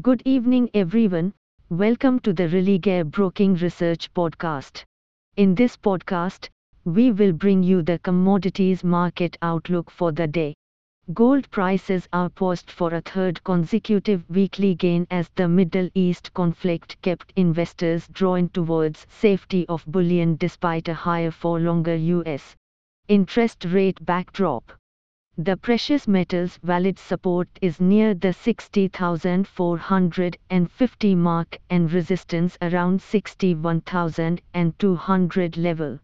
Good 0.00 0.22
evening, 0.24 0.70
everyone. 0.72 1.34
Welcome 1.68 2.18
to 2.20 2.32
the 2.32 2.48
Religare 2.48 3.04
Broking 3.04 3.56
Research 3.56 4.10
Podcast. 4.14 4.84
In 5.36 5.54
this 5.54 5.76
podcast, 5.76 6.48
we 6.86 7.12
will 7.12 7.34
bring 7.34 7.62
you 7.62 7.82
the 7.82 7.98
commodities 7.98 8.82
market 8.82 9.36
outlook 9.42 9.90
for 9.90 10.10
the 10.10 10.26
day. 10.26 10.54
Gold 11.12 11.50
prices 11.50 12.08
are 12.10 12.30
poised 12.30 12.70
for 12.70 12.94
a 12.94 13.02
third 13.02 13.44
consecutive 13.44 14.24
weekly 14.30 14.74
gain 14.74 15.06
as 15.10 15.28
the 15.34 15.46
Middle 15.46 15.90
East 15.94 16.32
conflict 16.32 16.96
kept 17.02 17.30
investors 17.36 18.08
drawn 18.08 18.48
towards 18.48 19.06
safety 19.10 19.68
of 19.68 19.84
bullion 19.86 20.36
despite 20.36 20.88
a 20.88 20.94
higher 20.94 21.30
for 21.30 21.60
longer 21.60 21.96
US 21.96 22.56
interest 23.08 23.66
rate 23.66 24.02
backdrop. 24.06 24.72
The 25.38 25.56
precious 25.56 26.06
metals 26.06 26.58
valid 26.62 26.98
support 26.98 27.48
is 27.62 27.80
near 27.80 28.12
the 28.12 28.34
60,450 28.34 31.14
mark 31.14 31.58
and 31.70 31.90
resistance 31.90 32.58
around 32.60 33.00
61,200 33.00 35.56
level. 35.56 35.98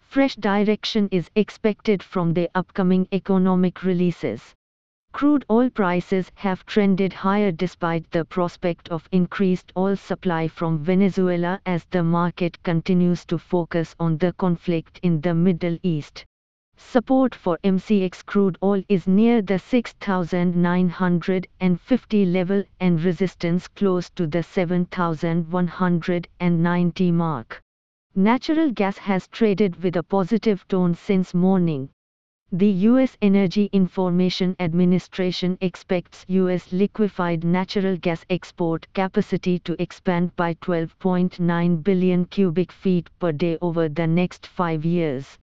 Fresh 0.00 0.34
direction 0.34 1.08
is 1.12 1.30
expected 1.36 2.02
from 2.02 2.34
the 2.34 2.50
upcoming 2.56 3.06
economic 3.12 3.84
releases. 3.84 4.56
Crude 5.12 5.44
oil 5.48 5.70
prices 5.70 6.32
have 6.34 6.66
trended 6.66 7.12
higher 7.12 7.52
despite 7.52 8.10
the 8.10 8.24
prospect 8.24 8.88
of 8.88 9.08
increased 9.12 9.72
oil 9.76 9.94
supply 9.94 10.48
from 10.48 10.82
Venezuela 10.82 11.60
as 11.64 11.84
the 11.84 12.02
market 12.02 12.60
continues 12.64 13.24
to 13.26 13.38
focus 13.38 13.94
on 14.00 14.18
the 14.18 14.32
conflict 14.32 14.98
in 15.04 15.20
the 15.20 15.32
Middle 15.32 15.78
East. 15.84 16.24
Support 16.76 17.34
for 17.34 17.58
MCX 17.64 18.26
crude 18.26 18.58
oil 18.62 18.84
is 18.88 19.08
near 19.08 19.42
the 19.42 19.58
6,950 19.58 22.26
level 22.26 22.62
and 22.80 23.02
resistance 23.02 23.68
close 23.68 24.10
to 24.10 24.26
the 24.26 24.42
7,190 24.42 27.12
mark. 27.12 27.62
Natural 28.14 28.70
gas 28.70 28.98
has 28.98 29.26
traded 29.28 29.82
with 29.82 29.96
a 29.96 30.02
positive 30.02 30.68
tone 30.68 30.94
since 30.94 31.32
morning. 31.34 31.88
The 32.52 32.70
U.S. 32.70 33.16
Energy 33.20 33.68
Information 33.72 34.54
Administration 34.60 35.58
expects 35.60 36.24
U.S. 36.28 36.72
liquefied 36.72 37.42
natural 37.42 37.96
gas 37.96 38.24
export 38.30 38.86
capacity 38.94 39.58
to 39.60 39.74
expand 39.82 40.36
by 40.36 40.54
12.9 40.54 41.82
billion 41.82 42.24
cubic 42.26 42.70
feet 42.70 43.10
per 43.18 43.32
day 43.32 43.58
over 43.60 43.88
the 43.88 44.06
next 44.06 44.46
five 44.46 44.84
years. 44.84 45.36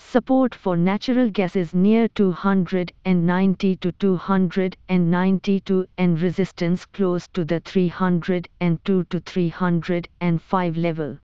Support 0.00 0.54
for 0.54 0.76
natural 0.76 1.28
gas 1.28 1.56
is 1.56 1.74
near 1.74 2.06
290 2.08 3.76
to 3.76 3.92
292 3.92 5.86
and 5.98 6.20
resistance 6.22 6.86
close 6.86 7.26
to 7.28 7.44
the 7.44 7.60
302 7.60 9.04
to 9.04 9.20
305 9.20 10.76
level. 10.76 11.18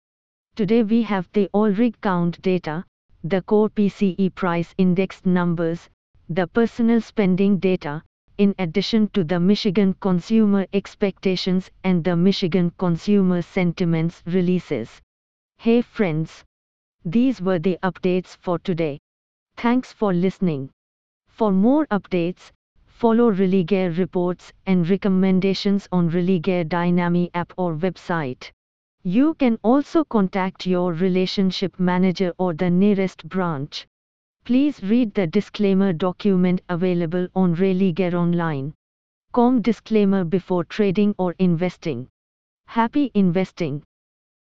Today 0.57 0.83
we 0.83 1.03
have 1.03 1.31
the 1.33 1.49
oil 1.55 1.71
rig 1.71 1.99
count 2.01 2.43
data, 2.43 2.85
the 3.23 3.43
core 3.43 3.71
PCE 3.71 4.35
price 4.35 4.75
index 4.77 5.25
numbers, 5.25 5.89
the 6.29 6.47
personal 6.49 7.01
spending 7.01 7.59
data, 7.59 8.03
in 8.39 8.55
addition 8.59 9.09
to 9.11 9.23
the 9.25 9.39
Michigan 9.41 9.95
consumer 10.01 10.67
expectations 10.73 11.71
and 11.85 12.03
the 12.03 12.17
Michigan 12.17 12.73
consumer 12.77 13.41
sentiments 13.41 14.23
releases. 14.27 15.01
Hey 15.59 15.81
friends! 15.81 16.45
These 17.05 17.43
were 17.43 17.59
the 17.59 17.79
updates 17.83 18.37
for 18.37 18.59
today. 18.59 18.99
Thanks 19.57 19.93
for 19.93 20.15
listening. 20.15 20.71
For 21.29 21.53
more 21.53 21.87
updates, 21.89 22.51
follow 22.87 23.31
Religare 23.31 23.97
reports 23.99 24.53
and 24.67 24.89
recommendations 24.89 25.87
on 25.93 26.11
Religare 26.11 26.65
Dynami 26.67 27.31
app 27.35 27.53
or 27.59 27.75
website. 27.77 28.51
You 29.03 29.35
can 29.35 29.59
also 29.63 30.05
contact 30.05 30.67
your 30.67 30.95
relationship 30.95 31.79
manager 31.79 32.33
or 32.39 32.55
the 32.55 32.71
nearest 32.71 33.29
branch. 33.29 33.87
Please 34.45 34.83
read 34.83 35.13
the 35.13 35.27
disclaimer 35.27 35.93
document 35.93 36.63
available 36.71 37.29
on 37.35 37.55
Religare 37.55 38.15
Online. 38.15 38.73
Com 39.33 39.61
disclaimer 39.61 40.25
before 40.25 40.65
trading 40.65 41.15
or 41.19 41.35
investing. 41.39 42.09
Happy 42.67 43.11
investing. 43.15 43.83